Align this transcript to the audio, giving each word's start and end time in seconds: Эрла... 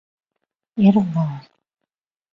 Эрла... 0.85 1.27